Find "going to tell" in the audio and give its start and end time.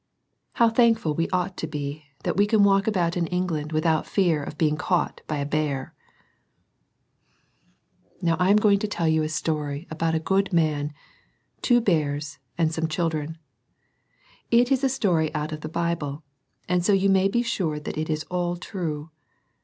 8.55-9.07